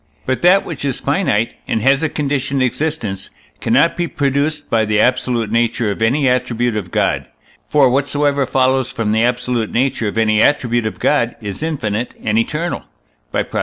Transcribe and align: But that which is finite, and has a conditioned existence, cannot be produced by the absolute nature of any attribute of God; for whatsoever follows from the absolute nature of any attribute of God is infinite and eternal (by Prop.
But 0.25 0.41
that 0.41 0.65
which 0.65 0.83
is 0.83 0.99
finite, 0.99 1.53
and 1.67 1.79
has 1.83 2.01
a 2.01 2.09
conditioned 2.09 2.63
existence, 2.63 3.29
cannot 3.59 3.95
be 3.95 4.07
produced 4.07 4.67
by 4.67 4.83
the 4.83 4.99
absolute 4.99 5.51
nature 5.51 5.91
of 5.91 6.01
any 6.01 6.27
attribute 6.27 6.75
of 6.75 6.89
God; 6.89 7.27
for 7.69 7.87
whatsoever 7.87 8.47
follows 8.47 8.91
from 8.91 9.11
the 9.11 9.21
absolute 9.21 9.71
nature 9.71 10.07
of 10.07 10.17
any 10.17 10.41
attribute 10.41 10.87
of 10.87 10.99
God 10.99 11.35
is 11.39 11.61
infinite 11.61 12.15
and 12.23 12.39
eternal 12.39 12.85
(by 13.31 13.43
Prop. 13.43 13.59